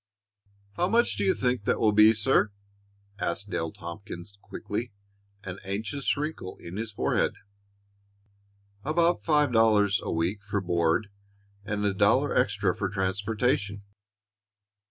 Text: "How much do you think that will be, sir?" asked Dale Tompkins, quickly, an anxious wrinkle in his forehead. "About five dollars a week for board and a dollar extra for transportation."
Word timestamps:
"How 0.77 0.87
much 0.89 1.15
do 1.15 1.23
you 1.23 1.35
think 1.35 1.65
that 1.65 1.79
will 1.79 1.91
be, 1.91 2.11
sir?" 2.13 2.49
asked 3.19 3.51
Dale 3.51 3.71
Tompkins, 3.71 4.35
quickly, 4.41 4.91
an 5.43 5.59
anxious 5.63 6.17
wrinkle 6.17 6.57
in 6.57 6.75
his 6.77 6.91
forehead. 6.91 7.35
"About 8.83 9.23
five 9.23 9.51
dollars 9.51 10.01
a 10.01 10.11
week 10.11 10.43
for 10.43 10.59
board 10.59 11.09
and 11.63 11.85
a 11.85 11.93
dollar 11.93 12.35
extra 12.35 12.75
for 12.75 12.89
transportation." 12.89 13.83